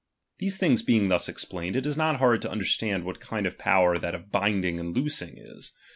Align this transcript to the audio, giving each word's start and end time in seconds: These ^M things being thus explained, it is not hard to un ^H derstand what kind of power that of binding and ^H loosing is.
These 0.39 0.55
^M 0.57 0.59
things 0.59 0.81
being 0.81 1.09
thus 1.09 1.29
explained, 1.29 1.75
it 1.75 1.85
is 1.85 1.95
not 1.95 2.15
hard 2.17 2.41
to 2.41 2.51
un 2.51 2.59
^H 2.59 2.63
derstand 2.63 3.03
what 3.03 3.19
kind 3.19 3.45
of 3.45 3.59
power 3.59 3.99
that 3.99 4.15
of 4.15 4.31
binding 4.31 4.79
and 4.79 4.95
^H 4.95 4.95
loosing 4.95 5.37
is. 5.37 5.73